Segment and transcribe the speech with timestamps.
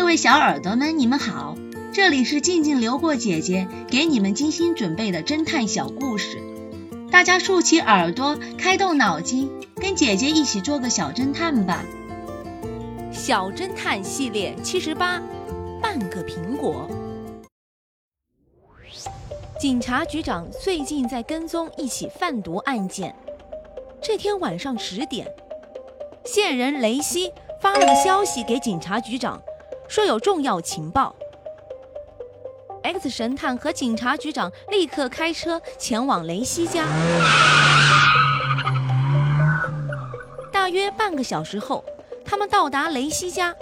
[0.00, 1.56] 各位小耳朵们，你们好，
[1.92, 6.38] 这里是静静流过姐姐给你们精心准备的侦探小故事，
[7.12, 11.84] 大家竖起耳朵，开动脑筋，跟姐姐一起做个小侦探吧。
[13.12, 15.22] 小侦探系列七十八，
[15.82, 16.88] 半个苹果。
[19.60, 23.14] 警察局长最近在跟踪一起贩毒案件。
[24.00, 25.28] 这天晚上十点，
[26.24, 27.30] 线人雷西
[27.60, 29.38] 发了个消息给警察局长。
[29.90, 31.16] 说有重要情报
[32.84, 36.84] ，X 神探和警察局长立刻开车前往雷西家。
[40.52, 41.84] 大约半个小时后，
[42.24, 43.52] 他们到达雷西家，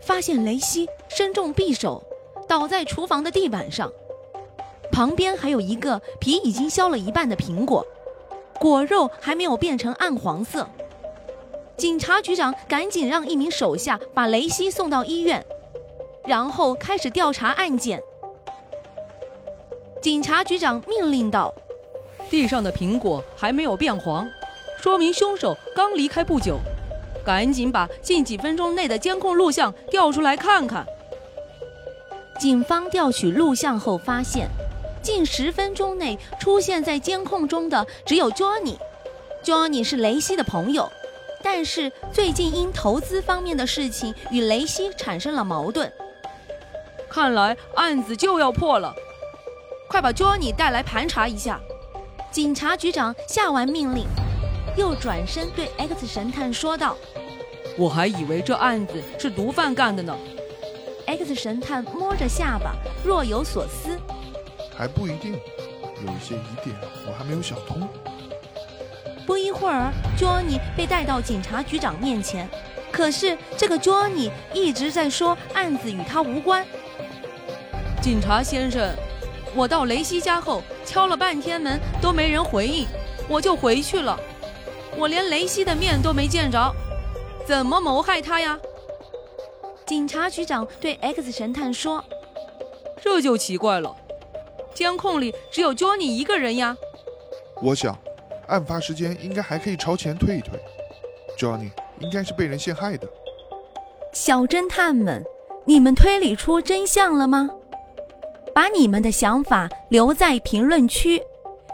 [0.00, 2.02] 发现雷西身中匕首，
[2.48, 3.92] 倒在厨房的地板上，
[4.90, 7.86] 旁边还有一个皮已经削了一半的苹果，
[8.58, 10.66] 果肉还没有变成暗黄色。
[11.76, 15.44] 警察局长赶紧让一名手下把雷西送到医院。
[16.28, 17.98] 然后开始调查案件。
[20.02, 21.52] 警察局长命令道
[22.28, 24.28] ：“地上的苹果还没有变黄，
[24.78, 26.58] 说明凶手刚离开不久。
[27.24, 30.86] 赶紧把近几分钟内的监控录像调出来看看。”
[32.38, 34.48] 警方调取录像后发现，
[35.02, 38.76] 近十分钟内出现在监控中的只有 Johnny。
[39.42, 40.92] Johnny 是雷西的朋友，
[41.42, 45.90] 但是最近因投资方面的事情与雷西产生了矛盾。
[47.08, 48.94] 看来案子就要破了，
[49.88, 51.60] 快把 Johnny 带来盘查一下。
[52.30, 54.06] 警察局长下完命令，
[54.76, 56.96] 又转身对 X 神探说道
[57.78, 60.16] ：“我还以为这案子是毒贩干的呢。
[61.06, 63.98] ”X 神探摸着下巴，若有所思
[64.76, 67.88] ：“还不一定，有一些疑点我还没有想通。”
[69.26, 72.48] 不一会儿，Johnny 被带到警察局长面前，
[72.92, 76.64] 可是这个 Johnny 一直在说案子与他无关。
[78.00, 78.94] 警察先生，
[79.54, 82.86] 我到雷西家后敲了半天门都没人回应，
[83.28, 84.18] 我就回去了。
[84.96, 86.72] 我连雷西的面都没见着，
[87.44, 88.58] 怎么谋害他呀？
[89.84, 92.02] 警察局长对 X 神探说
[93.02, 93.94] ：“这就奇怪了，
[94.74, 96.76] 监控里只有 Johnny 一个人呀。
[97.60, 97.98] 我想，
[98.46, 100.58] 案发时间应该还可以朝前推一推
[101.36, 103.08] ，Johnny 应该是被人陷害的。”
[104.14, 105.24] 小侦探们，
[105.64, 107.50] 你们推理出真相了吗？
[108.58, 111.22] 把你们的想法留在评论区，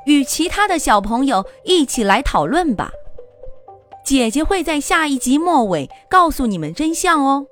[0.05, 2.91] 与其他的小朋友一起来讨论吧。
[4.05, 7.47] 姐姐会在下一集末尾告诉你们真相哦。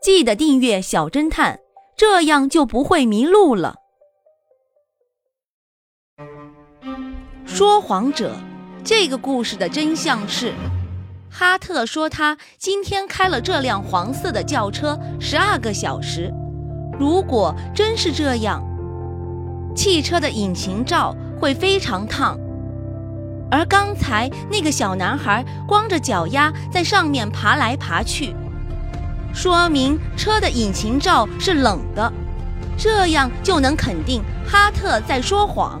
[0.00, 1.58] 记得订阅小侦探，
[1.96, 3.74] 这样就不会迷路了。
[7.44, 8.36] 说谎者，
[8.84, 10.54] 这个故事的真相是，
[11.28, 16.32] 哈特说他今天开了这辆黄色的轿车十二个小时。
[17.00, 18.62] 如果真是这样，
[19.74, 22.38] 汽车的引擎罩会非常烫，
[23.50, 28.34] 而刚才那个小男孩光着脚丫在上面爬来爬去，
[29.32, 32.12] 说明车的引擎罩是冷的，
[32.76, 35.80] 这样就能肯定哈特在说谎。